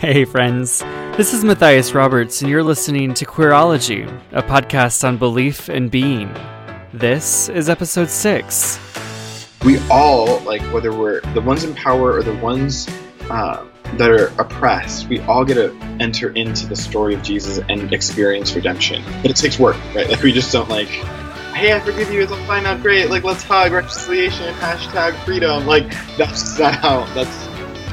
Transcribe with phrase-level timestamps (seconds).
[0.00, 0.80] Hey, friends.
[1.16, 6.34] This is Matthias Roberts, and you're listening to Queerology, a podcast on belief and being.
[6.92, 8.78] This is episode six.
[9.64, 12.86] We all, like, whether we're the ones in power or the ones
[13.30, 17.90] uh, that are oppressed, we all get to enter into the story of Jesus and
[17.94, 19.02] experience redemption.
[19.22, 20.08] But it takes work, right?
[20.10, 20.88] Like, we just don't, like,
[21.54, 25.66] hey, I forgive you, it's all fine now, great, like, let's hug, reconciliation, hashtag freedom.
[25.66, 27.46] Like, that's not how, that's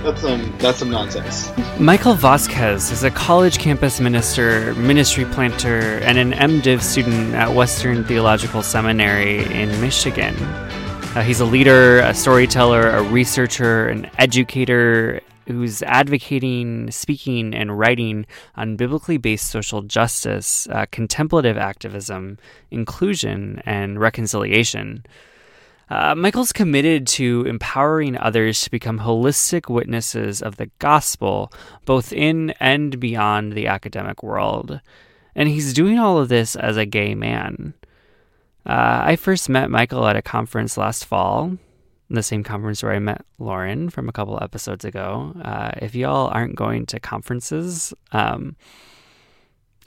[0.03, 1.51] that's some that's some nonsense.
[1.79, 8.03] Michael Vazquez is a college campus minister, ministry planter, and an MDiv student at Western
[8.03, 10.35] Theological Seminary in Michigan.
[11.13, 18.25] Uh, he's a leader, a storyteller, a researcher, an educator who's advocating, speaking, and writing
[18.55, 22.37] on biblically based social justice, uh, contemplative activism,
[22.69, 25.03] inclusion, and reconciliation.
[25.91, 31.51] Uh, Michael's committed to empowering others to become holistic witnesses of the gospel,
[31.83, 34.79] both in and beyond the academic world.
[35.35, 37.73] And he's doing all of this as a gay man.
[38.65, 41.57] Uh, I first met Michael at a conference last fall,
[42.09, 45.33] the same conference where I met Lauren from a couple episodes ago.
[45.43, 48.55] Uh, if y'all aren't going to conferences, um,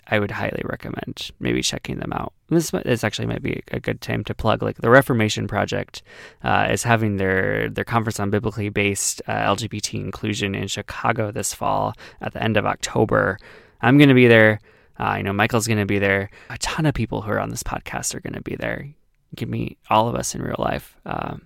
[0.08, 2.32] I would highly recommend maybe checking them out.
[2.48, 4.62] This, this actually might be a good time to plug.
[4.62, 6.02] Like the Reformation Project
[6.42, 11.54] uh, is having their their conference on biblically based uh, LGBT inclusion in Chicago this
[11.54, 13.38] fall at the end of October.
[13.80, 14.60] I'm going to be there.
[14.98, 16.30] Uh, I know Michael's going to be there.
[16.50, 18.84] A ton of people who are on this podcast are going to be there.
[18.84, 20.96] You can meet all of us in real life.
[21.04, 21.42] Um,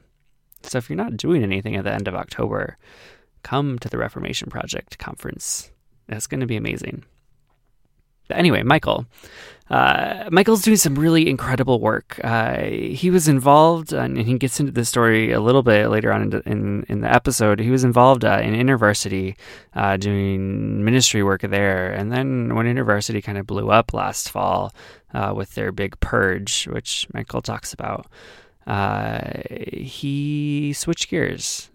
[0.63, 2.77] so if you're not doing anything at the end of October,
[3.43, 5.71] come to the Reformation Project conference.
[6.09, 7.05] It's going to be amazing.
[8.31, 9.06] Anyway, Michael.
[9.71, 12.19] Uh, Michael's doing some really incredible work.
[12.25, 16.11] Uh, he was involved, uh, and he gets into the story a little bit later
[16.11, 17.61] on in, in, in the episode.
[17.61, 19.37] He was involved uh, in InterVarsity
[19.75, 21.93] uh, doing ministry work there.
[21.93, 24.72] And then when InterVarsity kind of blew up last fall
[25.12, 28.06] uh, with their big purge, which Michael talks about,
[29.71, 31.69] he switched gears,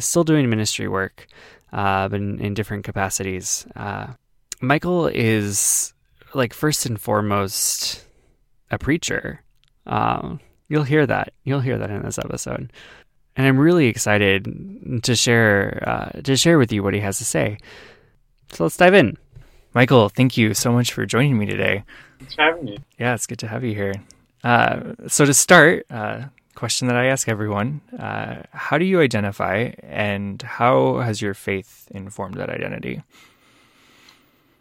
[0.00, 1.26] still doing ministry work,
[1.70, 3.66] but in, in different capacities.
[4.60, 5.94] Michael is
[6.34, 8.04] like first and foremost
[8.70, 9.42] a preacher.
[9.86, 11.32] Um, you'll hear that.
[11.44, 12.72] You'll hear that in this episode,
[13.36, 17.24] and I'm really excited to share uh, to share with you what he has to
[17.24, 17.58] say.
[18.52, 19.16] So let's dive in.
[19.74, 21.84] Michael, thank you so much for joining me today.
[22.18, 22.78] Thanks for having me.
[22.98, 23.94] Yeah, it's good to have you here.
[24.42, 26.24] Uh, so to start, uh,
[26.54, 31.88] question that I ask everyone: uh, How do you identify, and how has your faith
[31.92, 33.02] informed that identity?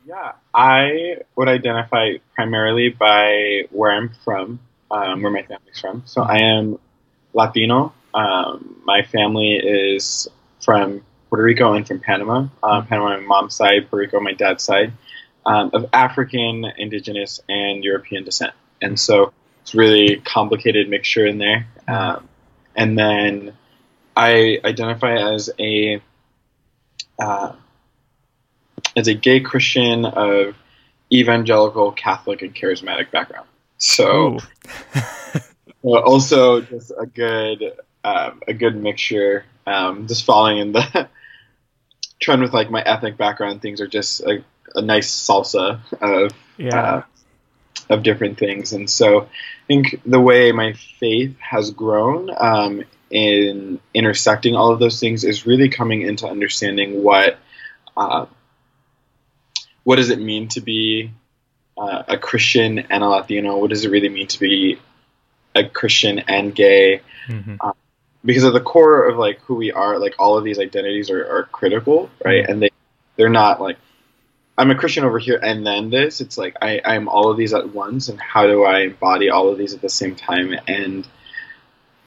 [0.07, 6.04] Yeah, I would identify primarily by where I'm from, um, where my family's from.
[6.06, 6.80] So I am
[7.33, 7.94] Latino.
[8.13, 10.30] Um, my family is
[10.62, 12.48] from Puerto Rico and from Panama.
[12.63, 14.94] Uh, Panama, my mom's side, Puerto Rico, my dad's side,
[15.45, 18.54] um, of African, indigenous, and European descent.
[18.81, 21.68] And so it's really complicated mixture in there.
[21.86, 22.30] Um,
[22.77, 23.57] and then
[24.15, 26.01] I identify as a
[27.19, 27.56] uh,
[28.95, 30.56] as a gay Christian of
[31.12, 33.47] evangelical, Catholic, and charismatic background.
[33.77, 34.39] So,
[35.83, 39.45] also just a good um, a good mixture.
[39.65, 41.09] Um, just falling in the
[42.19, 43.62] trend with like my ethnic background.
[43.62, 44.44] Things are just a,
[44.75, 46.81] a nice salsa of Yeah.
[46.81, 47.03] uh,
[47.89, 48.73] of different things.
[48.73, 49.27] And so I
[49.68, 55.45] think the way my faith has grown um, in intersecting all of those things is
[55.45, 57.38] really coming into understanding what
[57.95, 58.25] uh,
[59.87, 61.11] what does it mean to be
[61.77, 63.57] uh, a Christian and a Latino?
[63.57, 64.77] What does it really mean to be
[65.55, 66.99] a Christian and gay?
[67.29, 67.73] Mhm.
[68.25, 71.25] Because at the core of like who we are, like all of these identities are,
[71.25, 72.45] are critical, right?
[72.49, 72.69] And they
[73.15, 73.77] they're not like
[74.57, 76.19] I'm a Christian over here and then this.
[76.19, 79.47] It's like I, I'm all of these at once, and how do I embody all
[79.47, 80.53] of these at the same time?
[80.67, 81.07] And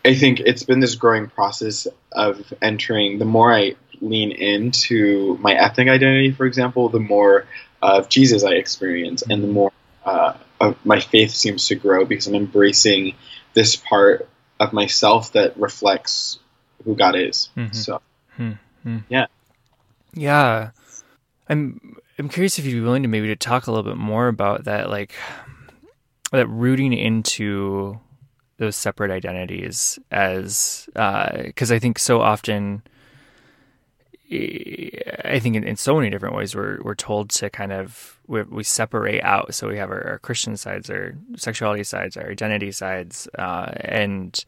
[0.04, 3.18] I think it's been this growing process of entering.
[3.18, 7.46] The more I lean into my ethnic identity, for example, the more
[7.82, 9.72] of Jesus I experience, and the more
[10.04, 13.14] uh, of my faith seems to grow because I'm embracing
[13.54, 14.28] this part
[14.58, 16.38] of myself that reflects
[16.84, 17.48] who God is.
[17.56, 17.74] Mhm.
[17.74, 18.00] So
[19.08, 19.26] Yeah.
[20.14, 20.70] Yeah.
[21.48, 24.28] I'm I'm curious if you'd be willing to maybe to talk a little bit more
[24.28, 25.14] about that like
[26.32, 27.98] that rooting into
[28.58, 32.82] those separate identities as because I think so often
[34.32, 38.42] I think in, in so many different ways we're we're told to kind of we,
[38.42, 42.70] we separate out so we have our, our Christian sides our sexuality sides our identity
[42.70, 44.44] sides uh, and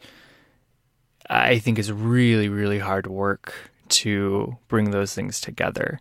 [1.28, 3.54] I think is really really hard work
[3.88, 6.00] to bring those things together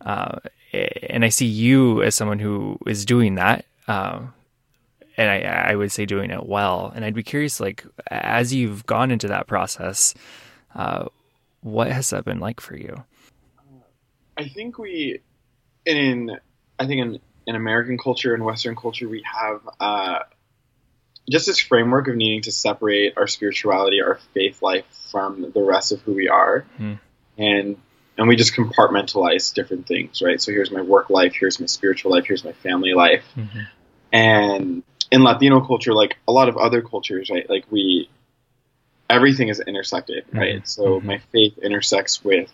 [0.00, 0.38] uh,
[0.72, 4.20] and I see you as someone who is doing that uh,
[5.18, 6.92] and I, I would say doing it well.
[6.94, 10.14] And I'd be curious, like, as you've gone into that process,
[10.76, 11.06] uh,
[11.60, 13.02] what has that been like for you?
[14.38, 15.20] I think we,
[15.84, 16.38] in
[16.78, 20.20] I think in, in American culture and Western culture, we have uh,
[21.28, 25.90] just this framework of needing to separate our spirituality, our faith life from the rest
[25.90, 26.94] of who we are, Hmm.
[27.36, 27.76] and
[28.16, 30.40] and we just compartmentalize different things, right?
[30.40, 33.66] So here's my work life, here's my spiritual life, here's my family life, Mhm.
[34.12, 37.48] and in Latino culture, like a lot of other cultures, right?
[37.48, 38.08] Like we,
[39.10, 40.66] everything is intersected, right?
[40.68, 41.04] So Mhm.
[41.04, 42.52] my faith intersects with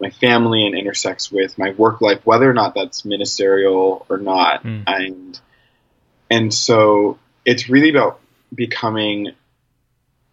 [0.00, 4.62] my family and intersects with my work life, whether or not that's ministerial or not,
[4.62, 4.84] Mm.
[4.86, 5.40] and
[6.30, 8.20] and so it's really about
[8.54, 9.32] becoming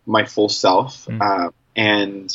[0.06, 1.22] my full self Mm.
[1.22, 2.34] uh, and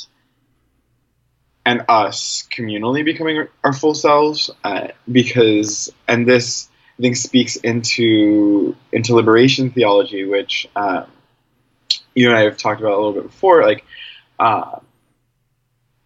[1.65, 6.69] and us communally becoming our full selves uh, because and this
[6.99, 11.07] I think speaks into into liberation theology, which um,
[12.15, 13.63] you and I have talked about a little bit before.
[13.65, 13.85] Like,
[14.39, 14.81] uh,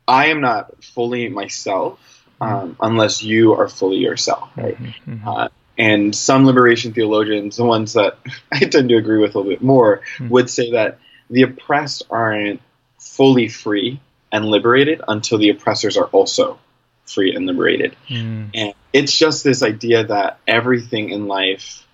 [0.08, 1.98] I am not fully myself
[2.40, 4.76] um, unless you are fully yourself, right?
[4.76, 5.26] Mhm, mhm.
[5.26, 5.48] Uh,
[5.78, 8.18] and some liberation theologians, the ones that
[8.52, 10.28] I tend to agree with a little bit more, Hmm.
[10.28, 10.98] would say that
[11.30, 12.60] the oppressed aren't
[12.98, 14.00] fully free
[14.32, 16.58] and liberated until the oppressors are also
[17.06, 17.96] free and liberated.
[18.08, 21.85] Mm, And it's just this idea that everything in life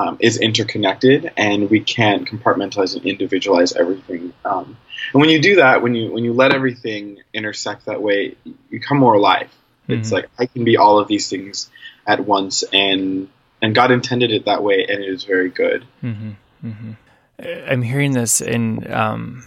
[0.00, 4.32] um, is interconnected, and we can't compartmentalize and individualize everything.
[4.44, 4.76] Um,
[5.12, 8.54] and when you do that, when you when you let everything intersect that way, you
[8.70, 9.50] become more alive.
[9.88, 10.12] It's Mhm.
[10.12, 11.70] like I can be all of these things
[12.06, 13.28] at once, and
[13.62, 15.84] and God intended it that way, and it is very good.
[16.02, 16.30] Mm-hmm.
[16.64, 16.96] mhm.
[17.42, 19.44] Uh, I'm hearing this in um,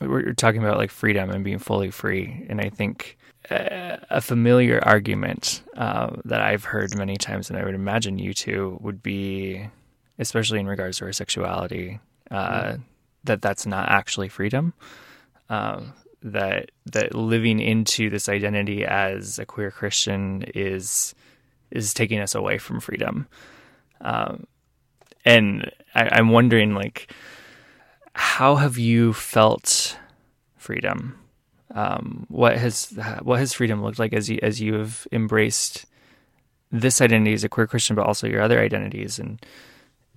[0.00, 3.15] we're talking about like freedom and being fully free, and I think
[3.50, 8.78] a familiar argument uh, that I've heard many times, and I would imagine you too,
[8.80, 9.68] would be,
[10.18, 12.00] especially in regards to our sexuality,
[12.30, 12.76] uh,
[13.24, 14.74] that that's not actually freedom.
[15.48, 21.14] Um, that that living into this identity as a queer Christian is
[21.70, 23.28] is taking us away from freedom.
[24.00, 24.46] Um,
[25.24, 27.12] and I, I'm wondering, like,
[28.14, 29.98] how have you felt
[30.56, 31.18] freedom?
[31.74, 35.86] Um, what has what has freedom looked like as you as you have embraced
[36.70, 39.44] this identity as a queer Christian, but also your other identities, and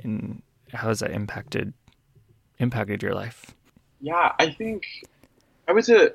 [0.03, 0.41] and
[0.71, 1.73] how has that impacted
[2.59, 3.55] impacted your life?
[3.99, 4.83] Yeah, I think
[5.67, 6.09] I would say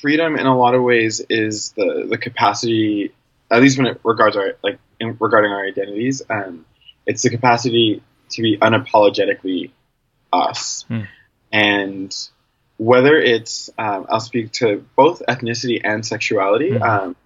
[0.00, 3.12] freedom in a lot of ways is the the capacity,
[3.50, 6.64] at least when it regards our like in, regarding our identities, um,
[7.06, 9.70] it's the capacity to be unapologetically
[10.32, 11.02] us, Hmm.
[11.52, 12.28] and
[12.78, 16.70] whether it's um, I'll speak to both ethnicity and sexuality.
[16.70, 16.82] Mhm.
[16.82, 17.16] Um,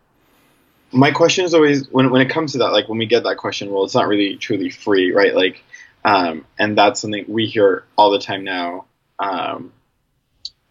[0.90, 3.36] my question is always when when it comes to that, like when we get that
[3.36, 5.34] question, well, it's not really truly free, right?
[5.34, 5.62] Like,
[6.04, 8.86] um, and that's something we hear all the time now
[9.18, 9.72] um,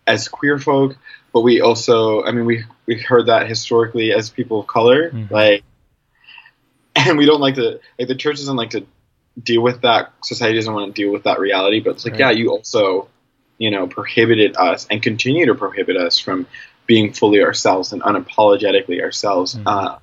[0.05, 0.97] as queer folk,
[1.33, 5.31] but we also, I mean, we we heard that historically as people of color, Mhm.
[5.31, 5.63] like,
[6.95, 8.85] and we don't like to, like, the church doesn't like to
[9.41, 10.11] deal with that.
[10.23, 12.19] Society doesn't want to deal with that reality, but it's like, Right.
[12.19, 13.07] yeah, you also,
[13.61, 16.47] you know, prohibited us and continue to prohibit us from
[16.87, 19.53] being fully ourselves and unapologetically ourselves.
[19.53, 19.63] Mhm.
[19.67, 19.99] Uh,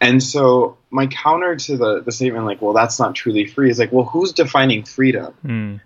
[0.00, 3.78] and so my counter to the, the statement like, well, that's not truly free is
[3.78, 5.34] like, well, who's defining freedom?
[5.46, 5.80] Mm.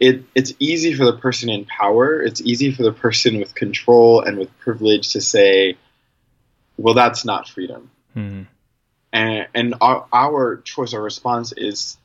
[0.00, 2.20] It, it's easy for the person in power.
[2.20, 5.76] It's easy for the person with control and with privilege to say,
[6.76, 7.88] well, that's not freedom.
[8.16, 8.46] Mm.
[9.12, 11.96] And, and our, our choice or response is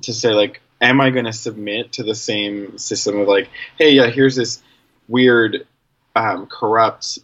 [0.00, 3.48] to say like, am I going to submit to the same system of like,
[3.78, 4.60] hey, yeah, here's this
[5.08, 5.66] weird,
[6.14, 7.20] um, corrupt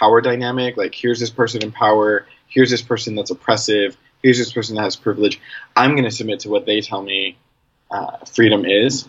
[0.00, 0.76] power dynamic.
[0.76, 2.26] Like, here's this person in power.
[2.48, 3.96] Here's this person that's oppressive.
[4.22, 5.38] Here's this person that has privilege.
[5.76, 7.36] I'm going to submit to what they tell me
[7.90, 9.06] uh, freedom is,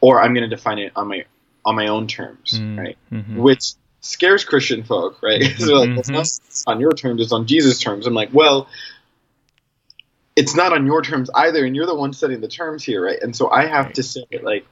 [0.00, 1.24] or I'm going to define it on my
[1.66, 2.78] on my own terms, Mm.
[2.78, 2.98] right?
[3.12, 3.36] Mhm.
[3.36, 5.42] Which scares Christian folk, right?
[5.58, 6.28] so like, it's not
[6.66, 8.06] on your terms; it's on Jesus' terms.
[8.06, 8.68] I'm like, well,
[10.36, 13.18] it's not on your terms either, and you're the one setting the terms here, right?
[13.22, 13.94] And so I have Right.
[13.94, 14.66] to say, like,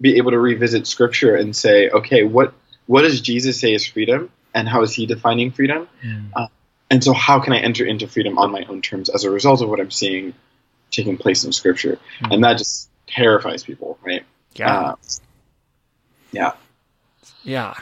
[0.00, 2.52] be able to revisit Scripture and say, okay, what
[2.86, 5.88] what does Jesus say is freedom, and how is He defining freedom?
[6.04, 6.30] Mm.
[6.36, 6.46] Uh,
[6.90, 9.60] and so, how can I enter into freedom on my own terms as a result
[9.62, 10.34] of what I'm seeing
[10.90, 11.98] taking place in Scripture?
[12.20, 12.34] Mm.
[12.34, 14.24] And that just terrifies people, right?
[14.54, 14.78] Yeah.
[14.78, 14.94] Uh,
[16.32, 16.52] yeah.
[17.42, 17.74] Yeah,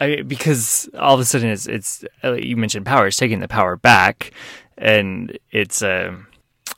[0.00, 3.06] I, because all of a sudden it's it's uh, you mentioned power.
[3.08, 4.32] It's taking the power back,
[4.78, 6.16] and it's uh,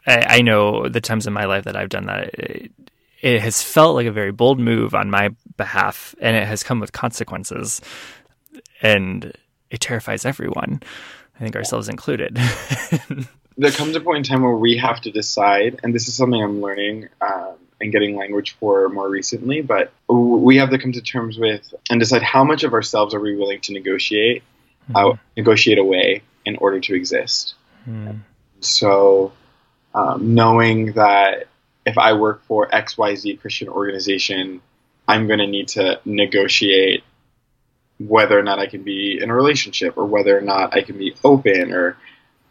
[0.06, 2.35] I, I know the times in my life that I've done that.
[2.35, 2.73] It,
[3.21, 6.80] it has felt like a very bold move on my behalf, and it has come
[6.80, 7.80] with consequences,
[8.82, 9.32] and
[9.71, 10.82] it terrifies everyone.
[11.37, 12.37] I think ourselves included.
[13.56, 16.42] there comes a point in time where we have to decide, and this is something
[16.42, 21.00] I'm learning um, and getting language for more recently, but we have to come to
[21.00, 24.42] terms with and decide how much of ourselves are we willing to negotiate,
[24.94, 27.54] out, negotiate away in order to exist.
[27.88, 28.21] Mm.
[28.61, 29.32] So,
[29.94, 31.49] um, knowing that
[31.84, 34.61] if I work for XYZ Christian organization,
[35.06, 37.04] I'm going to need to negotiate
[37.99, 40.99] whether or not I can be in a relationship or whether or not I can
[40.99, 41.96] be open or,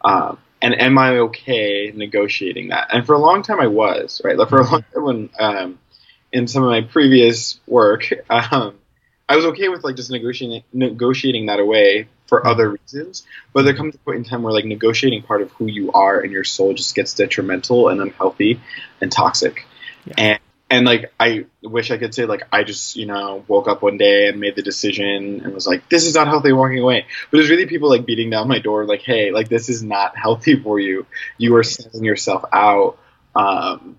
[0.04, 2.88] um, and am I okay negotiating that?
[2.92, 4.36] And for a long time I was, right?
[4.36, 5.78] Like for a long time when, um,
[6.30, 8.74] in some of my previous work, um,
[9.28, 13.26] I was okay with like just negotiating negotiating that away for other reasons.
[13.52, 16.20] But there comes a point in time where like negotiating part of who you are
[16.20, 18.60] and your soul just gets detrimental and unhealthy
[19.02, 19.66] and toxic.
[20.06, 20.14] Yeah.
[20.18, 23.82] And and like I wish I could say like I just you know woke up
[23.82, 27.06] one day and made the decision and was like this is not healthy walking away.
[27.30, 30.16] But there's really people like beating down my door like hey like this is not
[30.16, 31.06] healthy for you.
[31.36, 32.98] You are selling yourself out
[33.34, 33.96] um,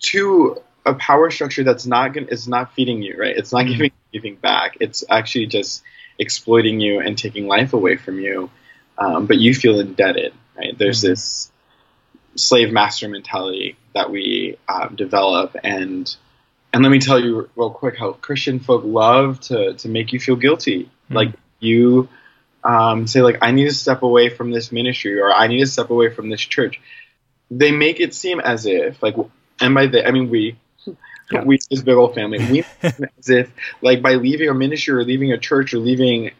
[0.00, 0.56] to
[0.86, 3.36] a power structure that's not gonna it's not feeding you right.
[3.36, 3.72] It's not Mhm.
[3.72, 4.76] giving giving back.
[4.80, 5.82] It's actually just
[6.18, 8.50] exploiting you and taking life away from you.
[8.98, 10.76] Um, but you feel indebted, right?
[10.76, 11.08] There's Mhm.
[11.08, 11.52] this
[12.34, 16.14] slave master mentality that we um, develop, and
[16.72, 20.20] and let me tell you real quick how Christian folk love to to make you
[20.20, 20.90] feel guilty.
[21.10, 21.14] Mhm.
[21.14, 22.08] Like you
[22.64, 25.66] um, say, like I need to step away from this ministry, or I need to
[25.66, 26.80] step away from this church.
[27.50, 29.16] They make it seem as if, like,
[29.60, 30.56] and by the, I mean we.
[31.30, 31.44] Yeah.
[31.44, 35.32] We, this big old family, we as if like by leaving a ministry or leaving
[35.32, 36.30] a church or leaving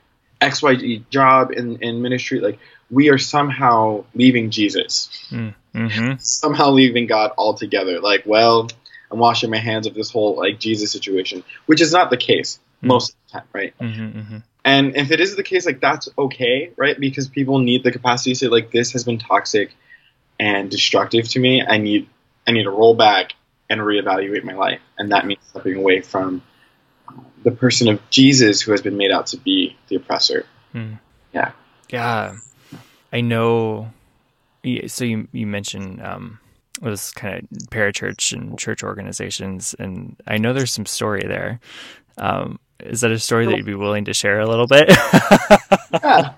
[0.41, 2.59] XYZ job in, in ministry, like
[2.91, 5.55] we are somehow leaving Jesus, Mm.
[5.75, 8.01] hmm somehow leaving God altogether.
[8.01, 8.69] Like, well,
[9.11, 12.59] I'm washing my hands of this whole like Jesus situation, which is not the case
[12.83, 13.75] most of the time, right?
[13.79, 16.99] hmm hmm And if it is the case, like that's okay, right?
[16.99, 19.75] Because people need the capacity to say, like, this has been toxic
[20.39, 21.63] and destructive to me.
[21.67, 22.09] I need
[22.47, 23.33] I need to roll back
[23.71, 26.43] and reevaluate my life, and that means stepping away from
[27.09, 27.13] uh,
[27.45, 30.47] the person of Jesus who has been made out to be the oppressor.
[31.33, 31.53] Yeah,
[31.91, 32.37] Yeah.
[33.13, 33.91] I know.
[34.87, 36.39] So you you mentioned um,
[36.83, 41.61] this kind of parachurch and church organizations, and I know there's some story there.
[42.19, 44.91] Um, is that a story that you'd be willing to share a little bit?
[46.03, 46.35] Yeah.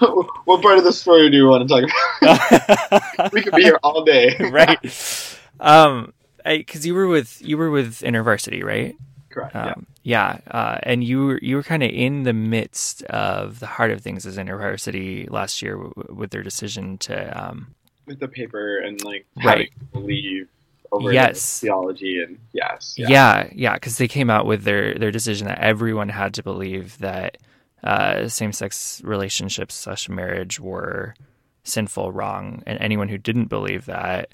[0.44, 3.32] what part of the story do you want to talk about?
[3.32, 4.36] we could be here all day.
[4.50, 5.38] right.
[5.60, 6.12] Um,
[6.44, 8.96] because you were with you were with InterVarsity, right?
[9.30, 9.54] Correct.
[9.54, 13.66] Um, yeah, uh, and you were you were kind of in the midst of the
[13.66, 17.14] heart of things as InterVarsity last year w- with their decision to
[17.48, 17.74] um,
[18.06, 19.70] With the paper and like Right.
[19.92, 20.48] leave
[20.90, 21.60] over Yes.
[21.60, 22.94] theology and yes.
[22.96, 26.98] Yeah, yeah, because they came out with their their decision that everyone had to believe
[26.98, 27.36] that
[27.84, 31.14] uh, same sex relationships slash marriage were
[31.62, 34.30] sinful, wrong, and anyone who didn't believe that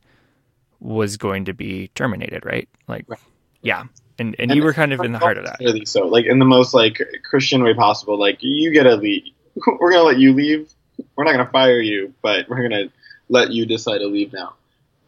[0.80, 2.44] was going to be terminated.
[2.44, 2.68] Right?
[2.88, 3.18] Like, Right.
[3.62, 3.84] yeah,
[4.18, 5.56] and and you were kind of in the heart of that.
[5.60, 8.18] Really so, like in the most like Christian way possible.
[8.18, 9.24] Like you get to leave.
[9.80, 10.70] We're gonna let you leave.
[11.16, 12.86] We're not gonna fire you, but we're gonna
[13.28, 14.54] let you decide to leave now.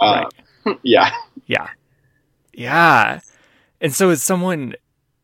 [0.01, 0.27] Uh,
[0.83, 1.11] Yeah.
[1.47, 1.69] Yeah.
[2.53, 3.21] Yeah.
[3.81, 4.75] And so as someone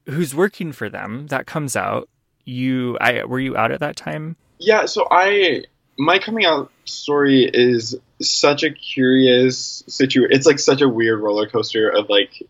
[0.06, 2.08] who's working for them, that comes out,
[2.44, 4.36] you I were you out at that time?
[4.58, 5.64] Yeah, so I
[5.98, 10.32] my coming out story is such a curious situation.
[10.32, 12.42] It's like such a weird roller coaster of like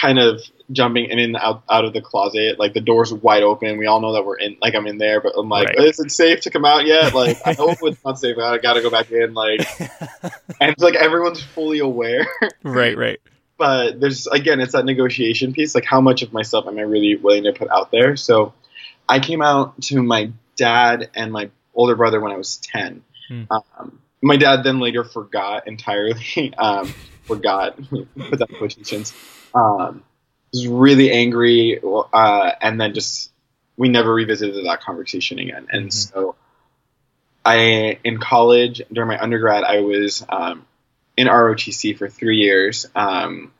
[0.00, 2.58] kind of jumping in and out, out of the closet.
[2.58, 3.78] Like the door's wide open.
[3.78, 5.78] We all know that we're in, like I'm in there, but I'm like, Right.
[5.78, 7.14] is it safe to come out yet?
[7.14, 8.36] Like I hope it's not safe.
[8.38, 9.32] I gotta go back in.
[9.34, 9.66] Like,
[10.60, 12.26] and it's like everyone's fully aware.
[12.62, 13.20] right, right.
[13.56, 15.74] but there's again, it's that negotiation piece.
[15.74, 18.16] Like how much of myself am I really willing to put out there?
[18.16, 18.52] So
[19.08, 23.04] I came out to my dad and my older brother when I was ten.
[23.28, 23.44] Hmm.
[23.50, 26.52] Um, my dad then later forgot entirely.
[26.58, 26.92] Um,
[27.24, 29.14] forgot put that in quotations.
[29.54, 30.02] Um,
[30.52, 33.30] was really angry, uh, and then just
[33.76, 35.66] we never revisited that conversation again.
[35.70, 35.92] And Mhm.
[35.92, 36.36] so,
[37.44, 40.64] I in college during my undergrad, I was um,
[41.16, 43.52] in ROTC for three years, um,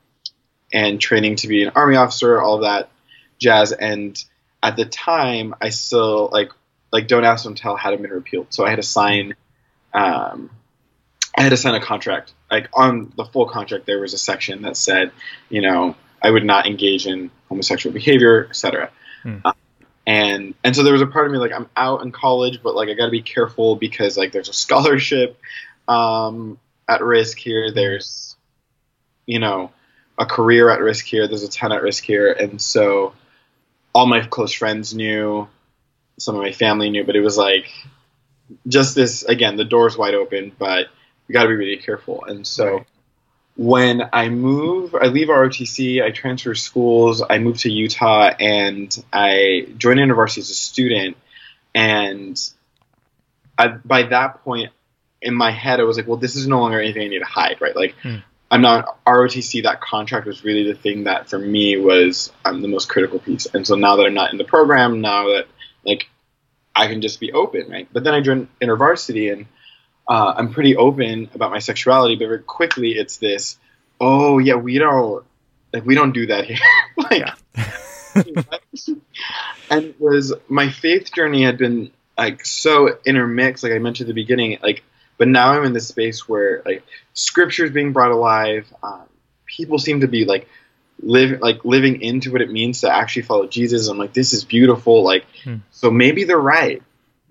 [0.73, 2.89] and training to be an army officer, all that
[3.39, 3.73] jazz.
[3.73, 4.23] And
[4.63, 6.51] at the time, I still like
[6.93, 9.35] like don't ask, don't tell hadn't been repealed, so I had to sign.
[9.93, 10.51] Um,
[11.37, 12.33] I had to sign a contract.
[12.51, 15.11] Like on the full contract, there was a section that said,
[15.51, 18.91] you know, I would not engage in homosexual behavior, etc.
[19.23, 19.39] Hmm.
[19.45, 19.53] Uh,
[20.07, 22.75] and and so there was a part of me like I'm out in college, but
[22.75, 25.39] like I got to be careful because like there's a scholarship
[25.89, 27.73] um, at risk here.
[27.73, 28.37] There's
[29.27, 29.73] you know
[30.19, 31.27] a career at risk here.
[31.27, 33.15] There's a ton at risk here, and so
[33.93, 35.49] all my close friends knew,
[36.19, 37.67] some of my family knew, but it was like
[38.69, 39.57] just this again.
[39.57, 40.87] The door's wide open, but
[41.29, 42.25] you got to be really careful.
[42.25, 42.87] And so Right.
[43.57, 49.67] when I move, I leave ROTC, I transfer schools, I move to Utah, and I
[49.79, 51.17] join university as a student.
[51.75, 52.41] And
[53.59, 54.71] I, by that point,
[55.23, 57.25] in my head, I was like, well, this is no longer anything I need to
[57.25, 57.75] hide, right?
[57.75, 58.17] Like, Hmm.
[58.49, 59.65] I'm not ROTC.
[59.65, 63.47] That contract was really the thing that for me was um, the most critical piece.
[63.47, 65.47] And so now that I'm not in the program, now that
[65.87, 66.09] like
[66.75, 67.89] I can just be open, right?
[67.91, 69.47] But then I joined InterVarsity, and
[70.09, 72.17] uh, I'm pretty open about my sexuality.
[72.17, 73.57] But very quickly, it's this,
[74.01, 75.25] oh yeah, we don't
[75.73, 76.59] like we don't do that here.
[76.97, 77.25] like,
[79.71, 84.15] and it was my faith journey had been like so intermixed, like I mentioned at
[84.15, 84.83] the beginning, like.
[85.19, 86.83] But now I'm in this space where like
[87.15, 88.71] scripture is being brought alive.
[88.83, 89.05] Um,
[89.47, 90.47] people seem to be like
[91.01, 93.89] live like living into what it means to actually follow Jesus.
[93.89, 95.03] I'm like, this is beautiful.
[95.05, 95.57] Like, Hmm.
[95.71, 96.83] so maybe they're right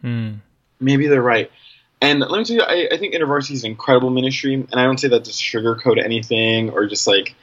[0.02, 0.34] Hmm.
[0.80, 1.50] maybe they're right.
[2.02, 4.84] And let me tell you, I, I think InterVarsity is an incredible ministry, and I
[4.84, 7.34] don't say that to sugarcoat anything or just like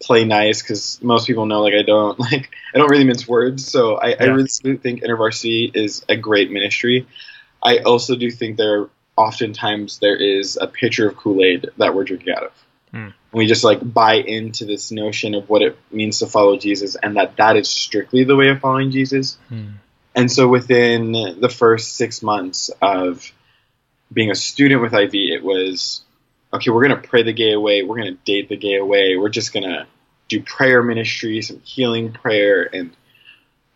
[0.00, 3.70] play nice because most people know like I don't like I don't really mince words.
[3.70, 7.06] So I, I really think InterVarsity is a great ministry.
[7.62, 12.04] I also do think there oftentimes there is a pitcher of Kool Aid that we're
[12.04, 12.52] drinking out of.
[12.92, 16.96] And we just like buy into this notion of what it means to follow Jesus,
[16.96, 19.38] and that that is strictly the way of following Jesus.
[19.48, 19.72] Hmm.
[20.14, 23.30] And so within the first six months of
[24.12, 26.02] being a student with IV, it was
[26.52, 27.82] okay, we're going to pray the gay away.
[27.82, 29.16] We're going to date the gay away.
[29.16, 29.86] We're just going to
[30.28, 32.68] do prayer ministry, some healing prayer.
[32.72, 32.92] And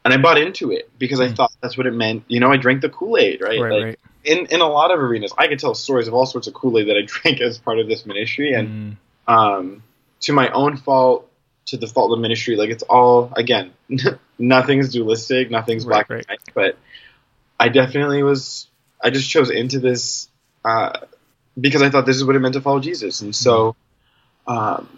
[0.05, 1.35] and I bought into it because I Hmm.
[1.35, 2.25] thought that's what it meant.
[2.29, 3.61] You know, I drank the Kool Aid, right?
[3.61, 3.99] Right, Like, right.
[4.25, 6.79] In, in a lot of arenas, I could tell stories of all sorts of Kool
[6.79, 8.53] Aid that I drank as part of this ministry.
[8.55, 9.33] And Hmm.
[9.33, 9.83] um,
[10.23, 11.29] to my own fault,
[11.67, 12.57] to the fault of the ministry.
[12.57, 13.73] Like it's all again,
[14.39, 16.27] nothing's dualistic, nothing's Right, black right.
[16.29, 16.55] and white.
[16.55, 16.79] But
[17.59, 18.67] I definitely was.
[19.03, 20.29] I just chose into this
[20.65, 20.99] uh,
[21.61, 23.75] because I thought this is what it meant to follow Jesus, and so
[24.47, 24.89] um,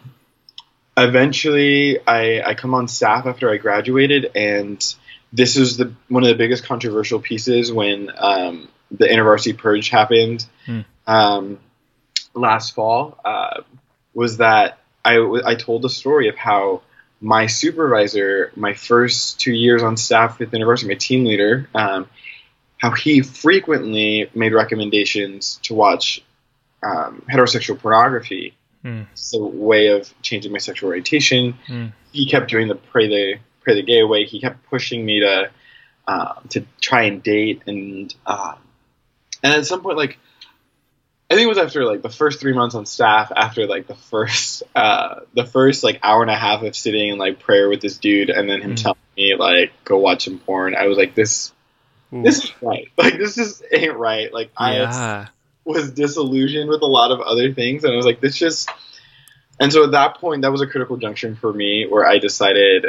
[0.97, 4.83] eventually I, I come on staff after I graduated, and
[5.33, 10.47] this is the one of the biggest controversial pieces when um, the InterVarsity purge happened
[10.67, 10.81] Hmm.
[11.07, 11.59] um,
[12.35, 13.19] last fall.
[13.25, 13.63] Uh,
[14.15, 16.83] was that I told the story of how
[17.21, 22.09] my supervisor, my first two years on staff with the university, my team leader, um,
[22.79, 26.23] how he frequently made recommendations to watch
[26.83, 28.55] um, heterosexual pornography.
[29.12, 31.53] It's a way of changing my sexual orientation.
[31.66, 31.87] Hmm.
[32.12, 34.25] He kept doing the pray the pray the gay away.
[34.25, 35.51] He kept pushing me to
[36.07, 38.55] uh, to try and date, and uh,
[39.42, 40.18] and at some point, like
[41.31, 43.94] I think it was after like the first three months on staff, after like the
[43.94, 47.81] first uh, the first like hour and a half of sitting in like prayer with
[47.81, 48.83] this dude, and then him Mm.
[48.83, 50.75] telling me like go watch some porn.
[50.75, 51.53] I was like, this
[52.12, 52.23] Ooh.
[52.23, 52.88] this is right.
[52.99, 54.33] Like this just ain't right.
[54.33, 55.27] Like I yeah.
[55.64, 58.70] Was disillusioned with a lot of other things, and I was like, this just.
[59.61, 62.87] And so at that point, that was a critical junction for me, where I decided,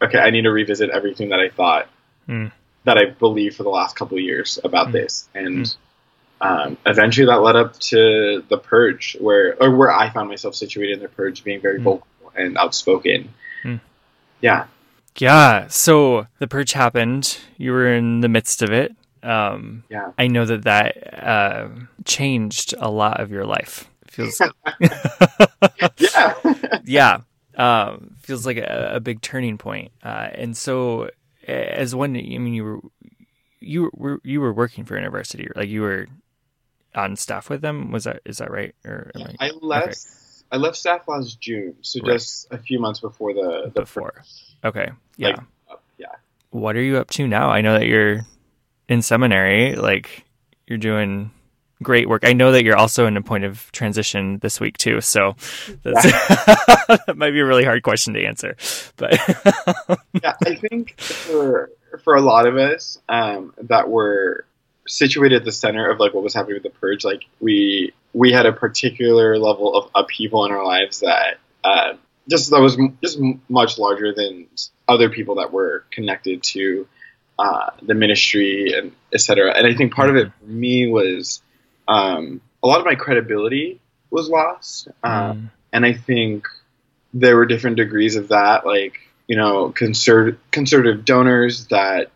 [0.00, 1.88] okay, I need to revisit everything that I thought
[2.26, 2.46] Hmm.
[2.84, 4.92] that I believed for the last couple of years about Hmm.
[4.92, 5.74] this, and
[6.40, 10.94] um, eventually that led up to the purge, where or where I found myself situated
[10.94, 11.84] in the purge, being very Hmm.
[11.84, 12.06] vocal
[12.36, 13.28] and outspoken.
[13.62, 13.76] Hmm.
[14.40, 14.64] Yeah,
[15.18, 15.68] Yeah.
[15.68, 17.38] So the purge happened.
[17.56, 18.94] You were in the midst of it.
[19.24, 20.12] Um, Yeah.
[20.18, 21.68] I know that that uh,
[22.04, 23.88] changed a lot of your life.
[24.08, 24.40] Feels
[25.98, 26.34] Yeah.
[26.84, 27.20] yeah,
[27.56, 29.92] um, feels like a, a big turning point.
[30.02, 31.10] Uh, and so,
[31.46, 32.80] as one, I mean, you were
[33.60, 36.06] you were you were working for InterVarsity, like you were
[36.94, 37.90] on staff with them.
[37.90, 38.74] Was that is that right?
[38.84, 39.98] Or am I, I left.
[40.52, 42.12] I left staff last June, so Right.
[42.12, 44.22] just a few months before the the before?
[44.62, 45.28] Okay, yeah.
[45.28, 45.38] Like,
[45.70, 46.06] uh, yeah.
[46.50, 47.48] what are you up to now?
[47.48, 48.24] I know that you're
[48.88, 50.24] in seminary, like
[50.66, 51.30] you're doing
[51.82, 52.24] great work.
[52.24, 55.36] I know that you're also in a point of transition this week too, so
[55.82, 56.02] that's,
[57.06, 58.56] that might be a really hard question to answer.
[58.96, 59.12] But
[60.22, 61.70] yeah, I think for
[62.02, 64.44] for a lot of us um, that were
[64.86, 68.32] situated at the center of like what was happening with the purge, like we we
[68.32, 71.94] had a particular level of upheaval in our lives that uh,
[72.28, 73.18] just that was just
[73.48, 74.46] much larger than
[74.88, 76.86] other people that were connected to
[77.38, 79.52] uh, the ministry and etc.
[79.56, 81.42] And I think part of it for me was
[81.88, 84.88] um, a lot of my credibility was lost.
[85.02, 86.46] Um, Mm, and I think
[87.12, 92.10] there were different degrees of that, like you know, conser- conservative donors that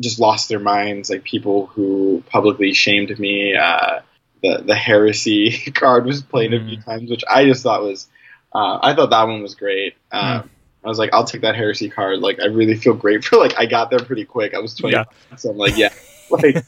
[0.00, 3.54] just lost their minds, like people who publicly shamed me.
[3.54, 4.00] Uh,
[4.42, 8.08] the the heresy card was played a few times, which I just thought was,
[8.52, 9.94] uh, I thought that one was great.
[10.12, 10.50] Um,
[10.84, 12.18] I was like, I'll take that heresy card.
[12.20, 14.54] Like, I really feel great for like I got there pretty quick.
[14.54, 15.04] I was twenty, Yeah.
[15.36, 15.90] so I'm like, yeah.
[16.30, 16.64] Like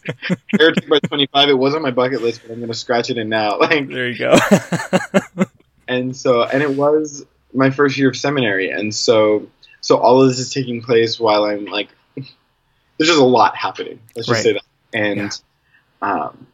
[0.52, 3.30] heretic by 25, it wasn't on my bucket list, but I'm gonna scratch it in
[3.30, 3.58] now.
[3.60, 4.36] Like, there you go.
[5.88, 7.24] and so and it was
[7.54, 9.46] my first year of seminary and so
[9.80, 13.98] so all of this is taking place while i'm like there's just a lot happening
[14.14, 14.42] let's just Right.
[14.44, 15.40] say that and
[16.02, 16.46] um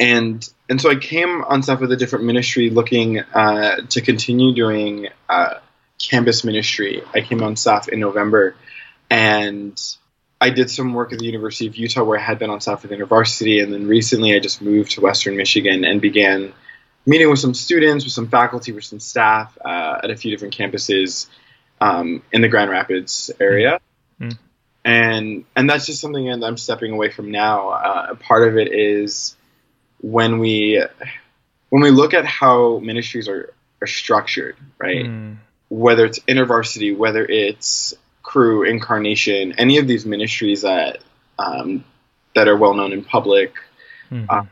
[0.00, 4.52] and and so i came on staff with a different ministry looking uh, to continue
[4.54, 5.54] doing uh,
[6.08, 8.54] campus ministry i came on staff in november
[9.10, 9.80] and
[10.42, 12.82] I did some work at the University of Utah where I had been on staff
[12.82, 16.52] with InterVarsity, and then recently I just moved to Western Michigan and began
[17.06, 20.56] meeting with some students, with some faculty, with some staff uh, at a few different
[20.56, 21.28] campuses
[21.80, 23.78] um, in the Grand Rapids area.
[24.20, 24.38] Mm.
[24.84, 27.68] And and that's just something that I'm stepping away from now.
[27.68, 29.36] Uh, part of it is
[30.00, 30.84] when we
[31.68, 35.06] when we look at how ministries are, are structured, right?
[35.06, 35.36] Mm,
[35.72, 40.98] whether it's InterVarsity, whether it's Cru, Incarnation, any of these ministries that
[41.38, 41.82] um,
[42.34, 43.54] that are well known in public,
[44.10, 44.26] mhm.
[44.28, 44.44] Uh,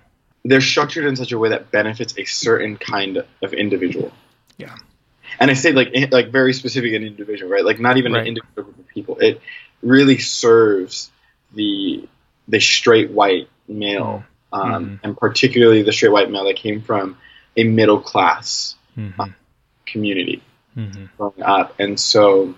[0.46, 4.10] they're structured in such a way that benefits a certain kind of individual.
[4.56, 4.74] Yeah.
[5.38, 7.64] And I say like in- like very specific an individual, right?
[7.66, 8.22] Like not even Right.
[8.22, 9.18] an individual group of people.
[9.18, 9.42] It
[9.82, 11.10] really serves
[11.54, 12.08] the
[12.48, 15.00] the straight white male, um, Mhm.
[15.02, 17.18] and particularly the straight white male that came from
[17.58, 19.34] a middle class Mhm.
[19.84, 20.40] community
[20.76, 21.08] Mhm.
[21.16, 22.54] growing up, and so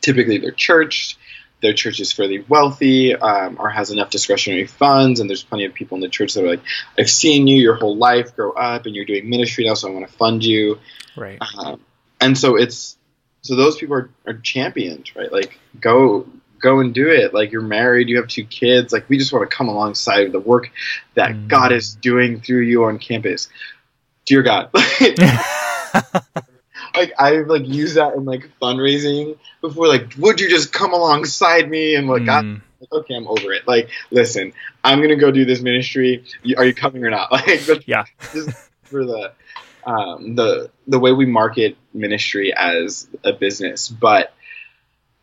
[0.00, 1.18] typically they're churched.
[1.62, 5.74] Their church is fairly wealthy um, or has enough discretionary funds, and there's plenty of
[5.74, 6.62] people in the church that are like,
[6.98, 9.92] "I've seen you your whole life grow up, and you're doing ministry now, so I
[9.92, 10.78] want to fund you."
[11.16, 11.38] Right.
[11.56, 11.80] Um,
[12.20, 12.96] and so it's
[13.42, 15.30] so those people are, are championed, right?
[15.32, 16.26] Like go
[16.60, 17.34] go and do it.
[17.34, 18.92] Like you're married, you have two kids.
[18.92, 20.70] Like we just want to come alongside of the work
[21.14, 21.48] that Mm.
[21.48, 23.48] God is doing through you on campus.
[24.26, 24.70] Dear God.
[26.94, 29.88] like I've like used that in like fundraising before.
[29.88, 31.94] Like, would you just come alongside me?
[31.94, 32.60] And like, Mm,
[32.92, 33.66] okay, I'm over it.
[33.66, 34.52] Like, listen,
[34.84, 36.24] I'm gonna go do this ministry.
[36.56, 37.30] Are you coming or not?
[37.32, 38.04] Like, Yeah.
[38.34, 38.50] just
[38.90, 39.32] for the
[39.84, 43.88] um, the the way we market ministry as a business.
[43.88, 44.32] But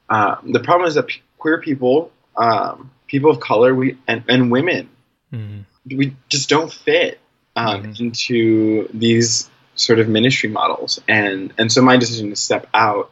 [0.10, 4.52] um, the problem is that p- queer people, um, people of color, we and, and
[4.52, 4.90] women,
[5.34, 7.20] mm, we just don't fit
[7.56, 8.00] um, Mhm.
[8.00, 13.12] into these sort of ministry models, and and so my decision to step out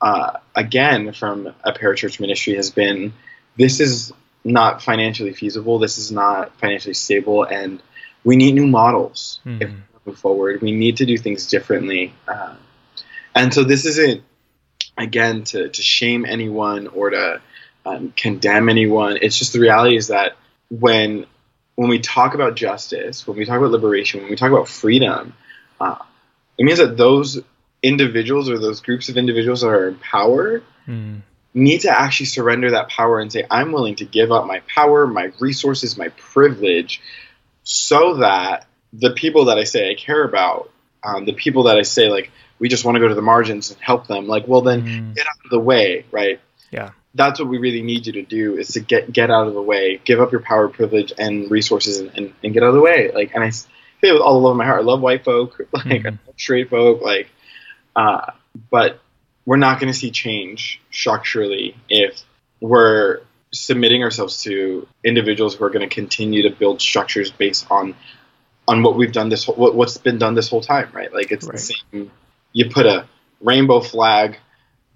[0.00, 3.12] uh, again from a parachurch ministry has been
[3.56, 4.12] this is
[4.44, 5.78] not financially feasible.
[5.78, 7.80] This is not financially stable, and
[8.24, 9.82] we need new models if Mhm.
[10.04, 10.60] we move forward.
[10.60, 12.54] We need to do things differently, uh,
[13.34, 14.22] and so this isn't
[14.96, 17.40] again to to shame anyone or to
[17.86, 19.18] um, condemn anyone.
[19.22, 20.36] It's just the reality is that
[20.68, 21.26] when
[21.76, 25.32] when we talk about justice, when we talk about liberation, when we talk about freedom,
[25.80, 25.94] uh,
[26.58, 27.40] it means that those
[27.82, 31.20] individuals or those groups of individuals that are in power mm,
[31.54, 35.06] need to actually surrender that power and say, I'm willing to give up my power,
[35.06, 37.00] my resources, my privilege,
[37.62, 40.70] so that the people that I say I care about,
[41.04, 43.70] um, the people that I say, like, we just want to go to the margins
[43.70, 45.14] and help them, like, well, then mm.
[45.14, 46.40] get out of the way, right?
[46.72, 46.90] Yeah.
[47.14, 49.62] That's what we really need you to do is to get get out of the
[49.62, 52.80] way, give up your power, privilege, and resources, and, and, and get out of the
[52.80, 53.10] way.
[53.12, 54.80] Like, and I say with all the love of my heart.
[54.80, 56.04] I love white folk, like Mhm.
[56.26, 57.28] love straight folk, like,
[57.96, 58.32] uh,
[58.70, 59.00] but
[59.44, 62.20] we're not going to see change structurally if
[62.60, 63.20] we're
[63.52, 67.94] submitting ourselves to individuals who are going to continue to build structures based on
[68.66, 71.12] on what we've done this what, what's been done this whole time, right?
[71.12, 71.52] Like it's Right.
[71.54, 72.10] the same.
[72.52, 73.08] You put a
[73.40, 74.36] rainbow flag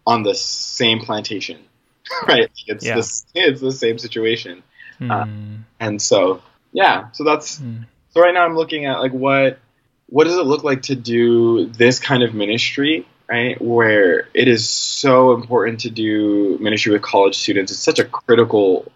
[0.06, 1.58] on the same plantation,
[2.28, 2.50] right?
[2.66, 2.96] It's Yeah.
[2.96, 4.62] the it's the same situation,
[5.08, 5.56] Uh, Hmm.
[5.80, 7.84] and so yeah, so that's Hmm.
[8.10, 9.58] so right now I'm looking at like what
[10.12, 13.58] what does it look like to do this kind of ministry, right?
[13.62, 17.72] Where it is so important to do ministry with college students.
[17.72, 18.92] It's such a critical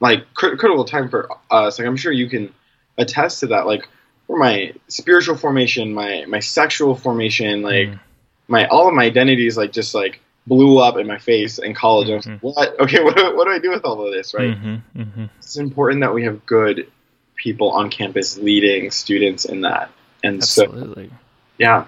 [0.00, 1.78] like cri- critical time for us.
[1.78, 2.52] Like I'm sure you can
[2.98, 3.66] attest to that.
[3.66, 3.88] Like
[4.26, 8.00] for my spiritual formation, my my sexual formation, like Mm.
[8.48, 12.08] my all of my identities like just like blew up in my face in college.
[12.08, 12.80] Was like, what?
[12.80, 14.50] Okay, what do, what do I do with all of this, right?
[14.56, 15.00] mm-hmm.
[15.00, 15.24] Mm-hmm.
[15.38, 16.90] it's important that we have good
[17.36, 19.90] people on campus leading students in that.
[20.22, 21.10] And so, Absolutely.
[21.58, 21.86] yeah,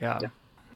[0.00, 0.18] Yeah.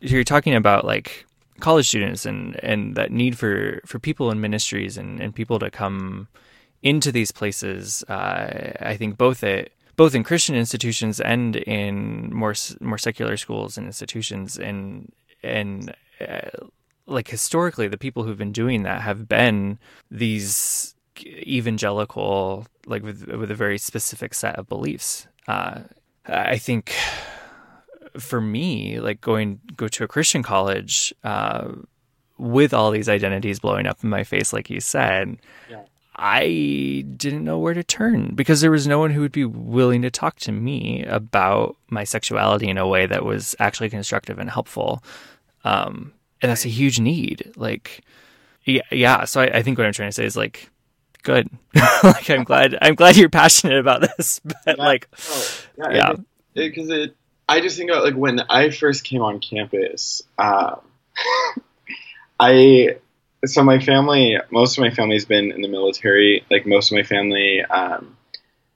[0.00, 1.26] You're talking about like
[1.60, 5.70] college students and, and that need for, for people in ministries and, and people to
[5.70, 6.28] come
[6.82, 8.04] into these places.
[8.08, 13.76] Uh, I think both at both in Christian institutions and in more more secular schools
[13.76, 16.50] and institutions and and uh,
[17.06, 20.94] like historically the people who've been doing that have been these
[21.26, 25.26] evangelical like with with a very specific set of beliefs.
[25.48, 25.80] Uh,
[26.28, 26.94] I think
[28.18, 31.72] for me, like going go to a Christian college uh,
[32.36, 35.38] with all these identities blowing up in my face, like you said,
[35.70, 35.82] Yeah.
[36.20, 40.02] I didn't know where to turn because there was no one who would be willing
[40.02, 44.50] to talk to me about my sexuality in a way that was actually constructive and
[44.50, 45.02] helpful.
[45.62, 46.12] Um,
[46.42, 47.52] and that's a huge need.
[47.54, 48.02] Like,
[48.64, 49.26] yeah, yeah.
[49.26, 50.68] So I, I think what I'm trying to say is like,
[51.22, 51.48] good.
[52.02, 52.76] like, I'm glad.
[52.80, 54.40] I'm glad you're passionate about this.
[54.64, 54.84] But Yeah.
[54.84, 56.12] like, Oh, yeah, Yeah.
[56.54, 57.14] because it,
[57.48, 60.80] I just think about like when I first came on campus, um,
[62.40, 62.96] I
[63.46, 66.44] so my family, most of my family's been in the military.
[66.50, 68.16] Like most of my family, um,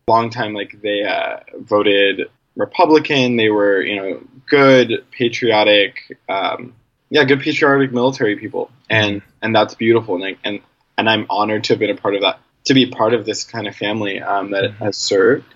[0.09, 3.37] long time like they uh, voted Republican.
[3.37, 6.75] They were you know good patriotic, um,
[7.11, 10.15] yeah, good patriotic military people, and and that's beautiful.
[10.17, 10.61] And I, and
[10.97, 13.45] and I'm honored to have been a part of that, to be part of this
[13.45, 15.47] kind of family um, that has served.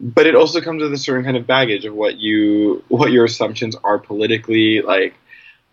[0.00, 3.24] But it also comes with a certain kind of baggage of what you what your
[3.24, 5.14] assumptions are politically like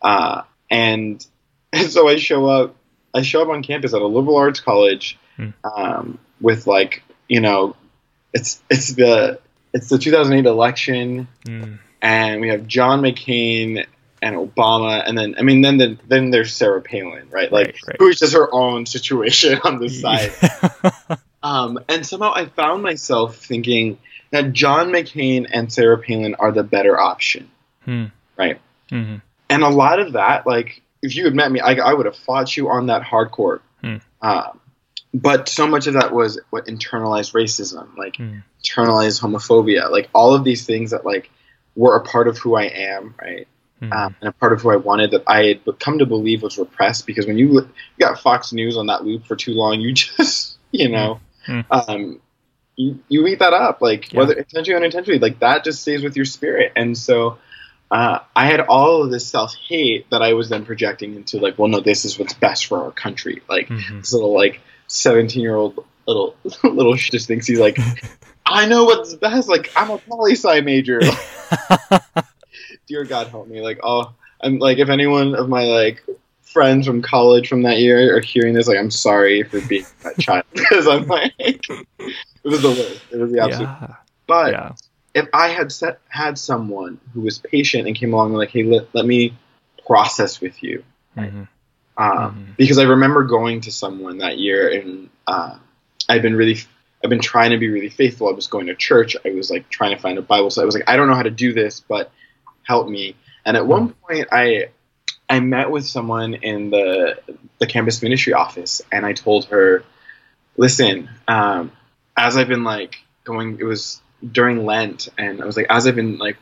[0.02, 1.26] uh, and
[1.88, 2.76] so I show up
[3.14, 5.18] I show up on campus at a liberal arts college
[5.64, 7.76] um, with like you know
[8.34, 9.40] it's it's the
[9.74, 13.86] it's the 2008 election mm, and we have John McCain
[14.22, 17.76] and Obama and then I mean then then, then there's Sarah Palin right like Right,
[17.88, 17.96] right.
[18.00, 20.32] who's just her own situation on the side
[21.44, 23.98] um, and somehow I found myself thinking
[24.32, 27.50] that John McCain and Sarah Palin are the better option,
[27.86, 28.06] Hmm.
[28.38, 28.60] right?
[28.90, 29.16] hmm
[29.50, 32.16] And a lot of that, like, if you had met me, I, I would have
[32.18, 33.62] fought you on that hardcore.
[33.82, 33.96] Hmm.
[34.22, 34.60] Um,
[35.14, 38.40] but so much of that was what internalized racism, like Hmm.
[38.64, 41.32] internalized homophobia, like all of these things that like
[41.76, 43.48] were a part of who I am, right?
[43.80, 43.94] Hmm.
[43.94, 46.58] Um, and a part of who I wanted that I had come to believe was
[46.58, 49.94] repressed because when you, you got Fox News on that loop for too long, you
[49.94, 51.62] just, you know, Hmm.
[51.72, 52.22] um,
[52.76, 54.20] you, you eat that up, like Yeah.
[54.20, 56.74] whether intentionally or unintentionally, like that just stays with your spirit.
[56.76, 57.38] And so
[57.92, 61.58] uh, I had all of this self hate that I was then projecting into like,
[61.58, 63.42] well, no, this is what's best for our country.
[63.50, 64.02] Like Mhm.
[64.02, 67.78] this little like seventeen year old little little sh- just thinks he's like,
[68.46, 69.48] I know what's best.
[69.50, 71.00] Like I'm a poli sci major.
[72.88, 73.62] Dear God, help me.
[73.62, 76.04] Like oh, I'm like if anyone of my like
[76.42, 80.18] friends from college from that year are hearing this, like I'm sorry for being that
[80.20, 81.86] child because I'm like it
[82.44, 83.02] was the worst.
[83.12, 83.70] It was the absolute.
[83.70, 83.96] yeah.
[84.28, 84.72] But yeah.
[85.14, 88.64] if I had set, had someone who was patient and came along and like, hey,
[88.64, 89.34] let, let me
[89.88, 90.84] process with you,
[91.18, 91.48] Mhm.
[91.98, 92.58] um, Mhm.
[92.58, 95.58] because I remember going to someone that year and uh,
[96.08, 96.58] I've been really,
[97.04, 98.30] I've been trying to be really faithful.
[98.30, 99.16] I was going to church.
[99.26, 100.50] I was like trying to find a Bible.
[100.52, 102.12] So I was like, I don't know how to do this, but
[102.70, 103.16] help me.
[103.46, 104.70] And at one point, I
[105.28, 107.20] I met with someone in the
[107.60, 109.84] the campus ministry office, and I told her,
[110.56, 111.72] listen, um,
[112.16, 114.02] as I've been like going, it was
[114.32, 116.38] during Lent, and I was like, as I've been like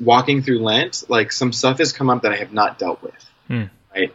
[0.00, 3.22] walking through Lent, like some stuff has come up that I have not dealt with,
[3.48, 3.64] Hmm.
[3.94, 4.14] right?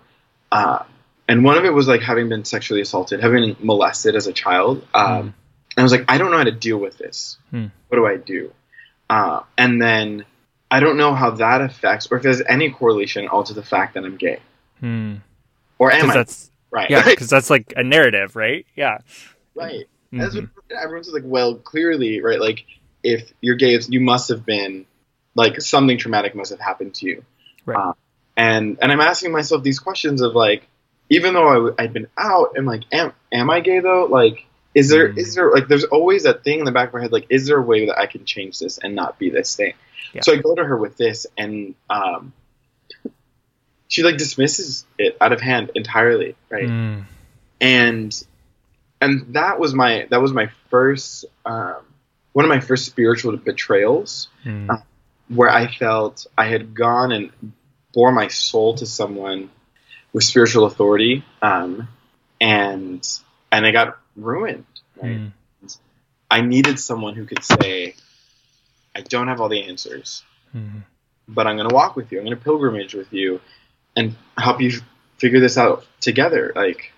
[0.52, 0.84] Uh,
[1.28, 4.34] and one of it was like having been sexually assaulted, having been molested as a
[4.34, 4.86] child.
[4.94, 5.34] Um,
[5.74, 7.38] And I was like, I don't know how to deal with this.
[7.52, 7.68] Hmm.
[7.88, 8.52] What do I do?
[9.10, 10.26] Uh, and then
[10.72, 13.62] I don't know how that affects, or if there's any correlation at all to the
[13.64, 14.40] fact that I'm gay,
[14.80, 15.16] Hmm.
[15.78, 16.14] or am I?
[16.14, 16.90] that's right?
[16.90, 18.66] yeah, because that's like a narrative, right?
[18.76, 19.00] Yeah.
[19.56, 19.86] right.
[20.14, 20.50] That's Mhm.
[20.54, 22.40] what everyone's like, well, clearly, right?
[22.40, 22.66] Like,
[23.04, 24.86] if you're gay, you must have been
[25.36, 27.24] like something traumatic must have happened to you.
[27.66, 27.78] Right.
[27.78, 27.94] Uh,
[28.38, 30.68] and and I'm asking myself these questions of like,
[31.10, 34.06] even though I, w- I'd been out, I'm like, am am I gay though?
[34.06, 35.36] Like, is there is Mm.
[35.36, 37.58] there like there's always that thing in the back of my head like, is there
[37.58, 39.74] a way that I can change this and not be this thing?
[40.14, 40.22] Yeah.
[40.24, 42.34] So I go to her with this, and um,
[43.88, 46.68] she like dismisses it out of hand entirely, right?
[46.68, 47.06] Mm.
[47.60, 48.24] and
[49.00, 51.78] and that was my that was my first um,
[52.34, 54.82] one of my first spiritual betrayals Mm.
[55.28, 57.32] where I felt I had gone and
[57.94, 59.50] bore my soul to someone
[60.14, 61.88] with spiritual authority, um,
[62.40, 63.06] and
[63.52, 64.66] and I got ruined.
[65.02, 65.20] Right?
[65.20, 65.32] Mm.
[66.30, 67.96] I needed someone who could say,
[68.96, 70.24] "I don't have all the answers,
[70.56, 70.84] Mm.
[71.28, 72.20] but I'm going to walk with you.
[72.20, 73.40] I'm going to pilgrimage with you,
[73.96, 74.82] and help you f-
[75.18, 76.92] figure this out together." Like,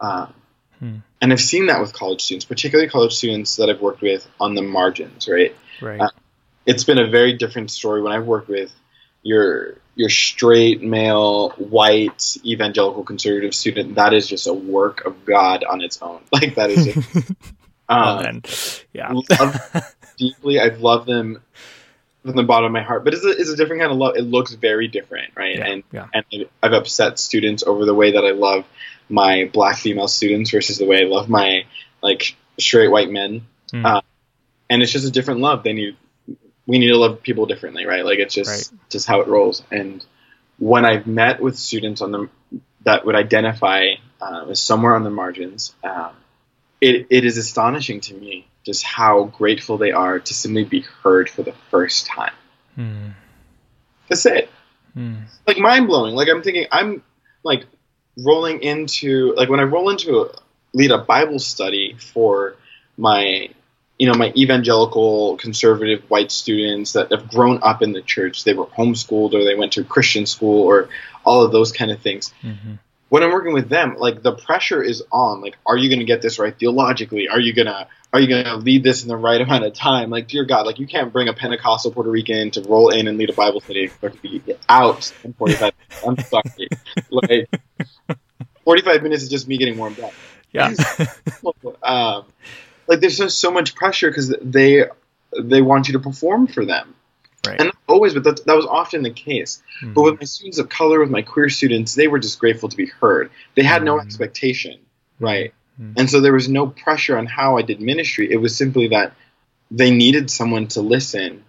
[0.00, 0.96] Hmm.
[1.20, 4.54] and I've seen that with college students, particularly college students that I've worked with on
[4.54, 5.28] the margins.
[5.28, 5.54] Right?
[5.80, 6.00] Right.
[6.00, 6.08] Uh,
[6.66, 8.72] it's been a very different story when I've worked with
[9.22, 13.96] your your straight male white evangelical conservative student.
[13.96, 16.22] That is just a work of God on its own.
[16.32, 17.32] Like that is just.
[17.90, 18.42] Um,
[18.94, 19.10] yeah.
[19.12, 20.60] love deeply.
[20.60, 21.42] I've loved them
[22.22, 24.16] from the bottom of my heart, but it's a, it's a different kind of love.
[24.16, 25.56] It looks very different, right?
[25.56, 26.06] Yeah, and yeah.
[26.12, 28.64] and I've upset students over the way that I love
[29.08, 31.64] my black female students versus the way I love my
[32.02, 33.46] like straight white men.
[33.72, 33.84] Mm.
[33.84, 34.02] Uh,
[34.68, 35.64] and it's just a different love.
[35.64, 35.96] They need
[36.66, 38.04] we need to love people differently, right?
[38.04, 39.62] Like it's just just how it rolls.
[39.70, 40.04] And
[40.58, 42.28] when I've met with students on the
[42.84, 46.12] that would identify uh, as somewhere on the margins, um,
[46.80, 51.30] it, it is astonishing to me just how grateful they are to simply be heard
[51.30, 52.32] for the first time.
[52.76, 53.12] Mm.
[54.08, 54.50] That's it.
[54.96, 55.22] Mm.
[55.46, 56.14] Like mind blowing.
[56.14, 57.02] Like I'm thinking, I'm
[57.42, 57.64] like
[58.18, 60.30] rolling into like when I roll into a,
[60.72, 62.54] lead a Bible study for
[62.96, 63.48] my
[63.98, 68.44] you know my evangelical conservative white students that have grown up in the church.
[68.44, 70.88] They were homeschooled or they went to Christian school or
[71.24, 72.32] all of those kind of things.
[72.42, 72.78] Mhm.
[73.10, 75.40] when I'm working with them, like the pressure is on.
[75.40, 77.28] Like, are you going to get this right theologically?
[77.28, 80.10] Are you gonna are you gonna lead this in the right amount of time?
[80.10, 83.18] Like, dear God, like you can't bring a Pentecostal Puerto Rican to roll in and
[83.18, 85.60] lead a Bible study expect to be out in 45.
[86.02, 86.04] minutes.
[86.06, 86.68] I'm sorry,
[87.10, 87.48] like
[88.64, 90.12] 45 minutes is just me getting warmed up.
[90.52, 90.74] Yeah.
[91.82, 92.24] um,
[92.86, 94.84] like there's just so much pressure because they
[95.40, 96.94] they want you to perform for them.
[97.46, 97.58] Right.
[97.58, 99.62] And not always, but that, that was often the case.
[99.82, 99.94] Mhm.
[99.94, 102.76] But with my students of color, with my queer students, they were just grateful to
[102.76, 103.30] be heard.
[103.54, 104.02] They had no Mhm.
[104.04, 104.78] expectation,
[105.20, 105.54] right?
[105.80, 105.94] Mhm.
[105.96, 108.30] And so there was no pressure on how I did ministry.
[108.30, 109.14] It was simply that
[109.70, 111.44] they needed someone to listen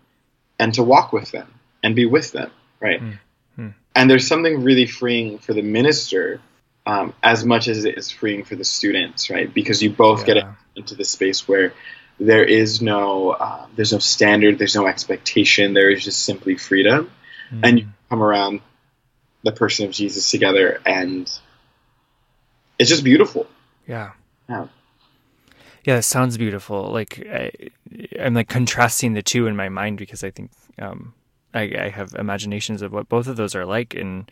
[0.60, 1.48] and to walk with them
[1.84, 3.02] and be with them, right?
[3.02, 3.74] Mhm.
[3.94, 6.40] And there's something really freeing for the minister
[6.86, 9.54] um, as much as it is freeing for the students, right?
[9.54, 10.44] Because you both get
[10.76, 11.74] into the space where
[12.20, 17.12] there is no uh, there's no standard, there's no expectation, there is just simply freedom
[17.64, 18.62] and you come around
[19.44, 21.30] the person of Jesus together, and
[22.80, 23.48] it's just beautiful.
[23.88, 24.12] Yeah.
[24.52, 24.68] Yeah.
[25.84, 26.92] Yeah, that sounds beautiful.
[26.92, 27.52] Like I,
[28.20, 31.14] I'm like contrasting the two in my mind because I think um,
[31.54, 33.96] I, I have imaginations of what both of those are like.
[33.96, 34.30] And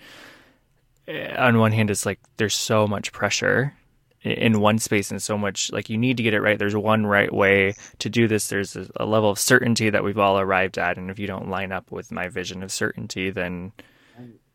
[1.08, 3.74] uh, on one hand, it's like there's so much pressure
[4.22, 6.60] in one space and so much like you need to get it right.
[6.60, 8.50] There's one right way to do this.
[8.50, 11.50] There's a, a level of certainty that we've all arrived at, and if you don't
[11.50, 13.72] line up with my vision of certainty, then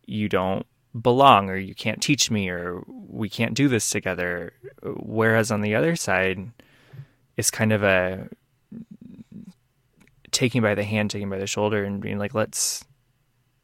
[0.06, 0.66] you don't
[1.00, 4.52] belong or you can't teach me or we can't do this together
[4.82, 6.50] whereas on the other side
[7.36, 8.28] it's kind of a
[10.30, 12.84] taking by the hand taking by the shoulder and being like let's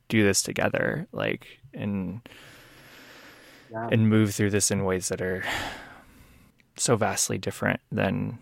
[0.09, 2.21] do this together like and
[3.71, 3.89] Yeah.
[3.93, 5.45] and move through this in ways that are
[6.77, 8.39] so vastly different than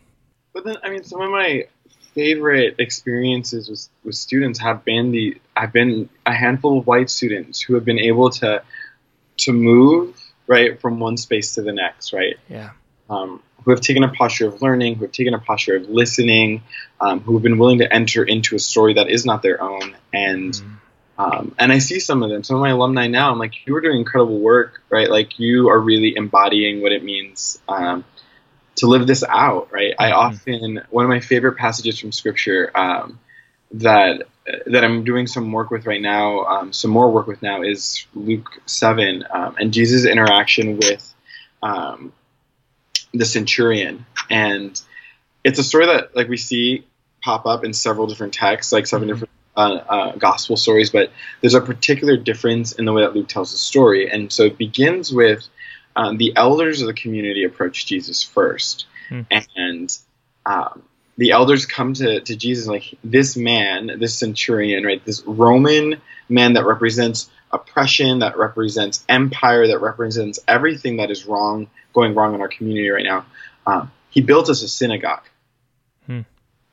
[0.55, 1.67] But then, I mean, some of my
[2.15, 7.61] favorite experiences with, with students have been the I've been a handful of white students
[7.61, 8.63] who have been able to
[9.39, 12.37] to move right from one space to the next, right?
[12.49, 12.71] yeah
[13.11, 16.63] um, who have taken a posture of learning, who have taken a posture of listening,
[17.01, 19.97] um, who have been willing to enter into a story that is not their own.
[20.13, 20.75] And Mm.
[21.21, 23.33] um, and I see some of them, some of my alumni now.
[23.33, 25.11] I'm like, you are doing incredible work, right?
[25.11, 28.05] Like you are really embodying what it means um,
[28.77, 29.95] to live this out, right?
[29.99, 30.15] I Mhm.
[30.15, 33.19] often one of my favorite passages from Scripture um,
[33.73, 34.29] that
[34.67, 38.07] that I'm doing some work with right now, um, some more work with now is
[38.15, 41.15] Luke seven um, and Jesus' interaction with
[41.63, 42.13] um,
[43.13, 44.81] the centurion, and
[45.45, 46.85] it's a story that like we see
[47.23, 49.13] pop up in several different texts, like 7 Mhm.
[49.13, 50.91] different uh, uh, gospel stories.
[50.91, 54.45] But there's a particular difference in the way that Luke tells the story, and so
[54.45, 55.47] it begins with
[55.97, 59.23] um, the elders of the community approach Jesus first, Hmm.
[59.57, 59.99] and
[60.47, 60.83] um,
[61.19, 65.05] the elders come to, to Jesus like this man, this centurion, right?
[65.05, 71.69] This Roman man that represents oppression, that represents empire, that represents everything that is wrong,
[71.93, 73.27] going wrong in our community right now.
[73.67, 75.25] Um, he built us a synagogue.
[76.07, 76.21] Hmm.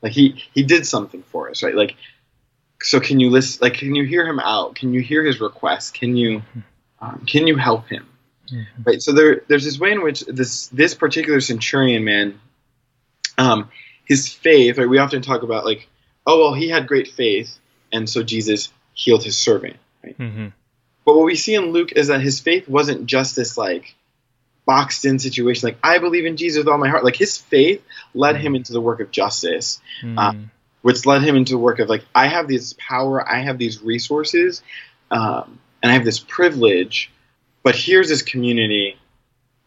[0.00, 1.74] Like he he did something for us, right?
[1.74, 1.96] Like
[2.82, 3.60] so, can you listen?
[3.62, 4.74] Like, can you hear him out?
[4.74, 5.94] Can you hear his request?
[5.94, 6.42] Can you
[7.00, 8.06] um, can you help him?
[8.52, 8.82] Mm-hmm.
[8.84, 9.02] Right.
[9.02, 12.40] So there there's this way in which this this particular centurion man,
[13.38, 13.70] um,
[14.06, 14.78] his faith.
[14.78, 14.88] Right.
[14.88, 15.86] We often talk about like,
[16.26, 17.58] oh well, he had great faith,
[17.92, 19.76] and so Jesus healed his servant.
[20.02, 20.18] Right.
[20.18, 20.46] Mm-hmm.
[21.04, 23.94] But what we see in Luke is that his faith wasn't just this like
[24.64, 25.68] boxed in situation.
[25.68, 27.04] Like I believe in Jesus with all my heart.
[27.04, 27.84] Like his faith
[28.14, 30.18] led him into the work of justice, Mm-hmm.
[30.18, 30.32] uh,
[30.82, 33.82] which led him into the work of like I have this power, I have these
[33.82, 34.62] resources,
[35.10, 37.10] um, and I have this privilege.
[37.62, 38.96] But here's this community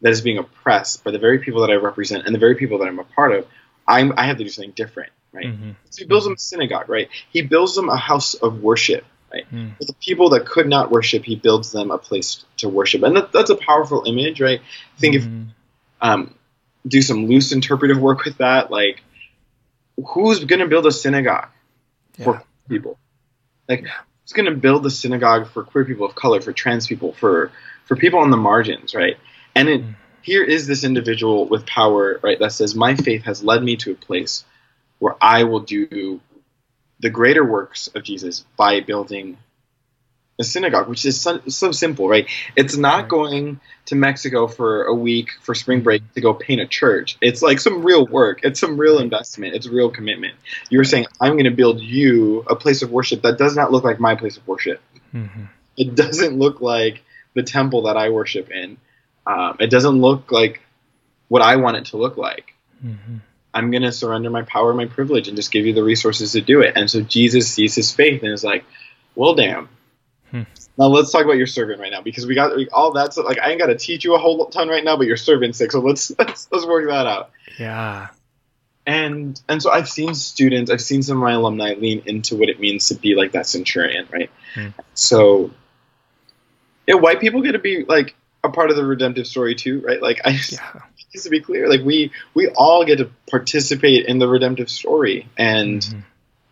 [0.01, 2.77] that is being oppressed by the very people that I represent and the very people
[2.79, 3.45] that I'm a part of.
[3.89, 5.47] I'm, I have to do something different, right?
[5.47, 5.75] Mhm.
[5.89, 7.09] So he builds them a synagogue, right?
[7.31, 9.45] He builds them a house of worship, right?
[9.51, 9.77] Mm.
[9.77, 13.15] For the people that could not worship, he builds them a place to worship, and
[13.15, 14.61] that, that's a powerful image, right?
[14.61, 15.47] I think if Mhm.
[16.01, 16.35] um,
[16.87, 19.03] do some loose interpretive work with that, like
[20.13, 21.49] who's going to build a synagogue
[22.23, 22.97] for people?
[23.67, 27.13] Like who's going to build a synagogue for queer people of color, for trans people,
[27.13, 27.51] for
[27.85, 29.17] for people on the margins, right?
[29.55, 29.95] And it, Mm.
[30.21, 32.39] Here is this individual with power, right?
[32.39, 34.43] That says, "My faith has led me to a place
[34.99, 36.19] where I will do
[36.99, 39.37] the greater works of Jesus by building."
[40.41, 42.25] A synagogue, which is so, so simple, right?
[42.55, 43.09] It's not Right.
[43.09, 47.17] going to Mexico for a week for spring break to go paint a church.
[47.19, 48.39] It's like some real work.
[48.43, 49.53] It's some real investment.
[49.53, 50.35] It's real commitment.
[50.69, 53.83] You're saying, I'm going to build you a place of worship that does not look
[53.83, 54.79] like my place of worship.
[55.13, 55.49] Mhm.
[55.75, 57.03] It doesn't look like
[57.33, 58.77] the temple that I worship in.
[59.29, 60.61] Um, it doesn't look like
[61.27, 62.55] what I want it to look like.
[62.83, 63.21] Mhm.
[63.53, 66.41] I'm going to surrender my power, my privilege, and just give you the resources to
[66.41, 66.73] do it.
[66.75, 68.63] And so Jesus sees his faith and is like,
[69.15, 69.69] well, damn.
[70.31, 70.43] Hmm.
[70.77, 73.39] Now let's talk about your servant right now because we got we, all that's like
[73.39, 75.71] I ain't got to teach you a whole ton right now, but your servant's sick,
[75.71, 77.31] so let's let's let's work that out.
[77.57, 78.09] Yeah.
[78.85, 82.49] And and so I've seen students, I've seen some of my alumni lean into what
[82.49, 84.29] it means to be like that centurion, right?
[84.53, 84.67] Hmm.
[84.93, 85.51] So,
[86.87, 88.15] yeah, white people get to be like
[88.49, 90.01] a part of the redemptive story too, right?
[90.01, 90.81] Like I just, Yeah.
[91.11, 95.27] just to be clear, like we we all get to participate in the redemptive story,
[95.37, 96.03] and Mhm.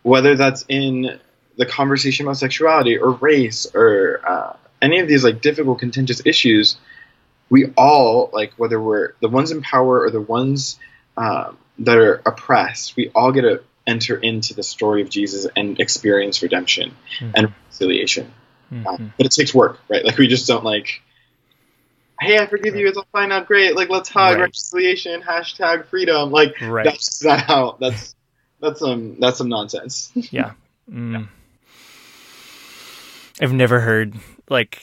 [0.03, 1.19] whether that's in
[1.57, 6.77] the conversation about sexuality or race or uh, any of these like difficult contentious issues,
[7.49, 10.79] we all like whether we're the ones in power or the ones
[11.17, 15.79] um, that are oppressed, we all get to enter into the story of Jesus and
[15.79, 16.91] experience redemption
[17.21, 18.31] and reconciliation.
[18.71, 19.11] Mhm.
[19.17, 20.03] but it takes work, right?
[20.03, 21.01] Like we just don't like,
[22.21, 22.87] hey, I forgive you.
[22.87, 23.75] It's all fine, not great.
[23.75, 24.41] Like let's hug Right.
[24.41, 26.31] reconciliation, hashtag freedom.
[26.31, 26.85] Like Right.
[26.85, 27.77] that's not how.
[27.79, 28.15] That's
[28.59, 30.11] that's some that's some nonsense.
[30.31, 30.51] Yeah.
[30.91, 31.27] Mm.
[33.41, 34.15] I've never heard
[34.49, 34.81] like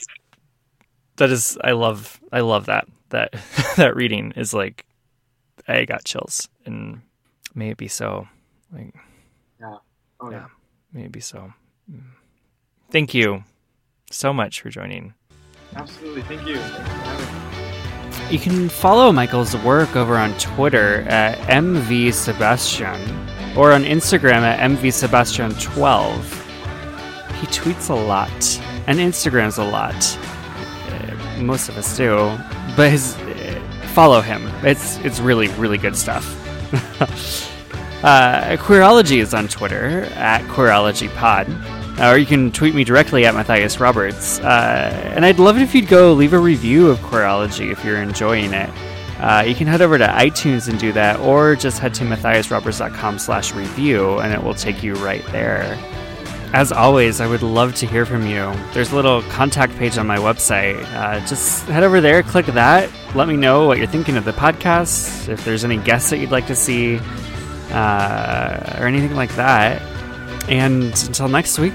[1.17, 3.33] that is I love I love that that
[3.77, 4.85] that reading is like
[5.67, 7.01] I got chills and
[7.53, 8.27] maybe so
[8.71, 8.93] like
[9.59, 9.77] yeah.
[10.19, 10.47] Oh, Yeah.
[10.93, 11.53] may it be so.
[11.91, 12.03] Mm.
[12.91, 13.43] Thank you
[14.11, 15.13] so much for joining.
[15.75, 16.21] Absolutely.
[16.23, 16.59] Thank you.
[18.29, 22.97] You can follow Michael's work over on Twitter at mvsebastian
[23.55, 26.41] or on Instagram at mvsebastian12.
[27.35, 28.31] He tweets a lot
[28.87, 29.93] and Instagrams a lot.
[30.89, 32.37] Uh, most of us do,
[32.75, 33.61] but his uh,
[33.93, 34.47] follow him.
[34.63, 36.25] It's it's really really good stuff.
[38.03, 41.74] uh, Queerology is on Twitter at QueerologyPod.
[41.97, 44.39] Uh, or you can tweet me directly at Matthias Roberts.
[44.39, 48.01] Uh, and I'd love it if you'd go leave a review of Queerology if you're
[48.01, 48.69] enjoying it.
[49.19, 53.17] Uh, you can head over to iTunes and do that, or just head to matthiasroberts.com
[53.17, 55.77] slash review, and it will take you right there.
[56.53, 58.53] As always, I would love to hear from you.
[58.73, 60.83] There's a little contact page on my website.
[60.93, 62.89] Uh, just head over there, click that.
[63.15, 66.31] Let me know what you're thinking of the podcast, if there's any guests that you'd
[66.31, 66.99] like to see,
[67.71, 69.81] uh, or anything like that.
[70.49, 71.73] And until next week,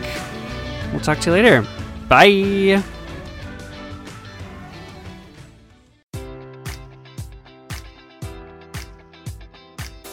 [0.92, 1.66] we'll talk to you later.
[2.08, 2.82] Bye.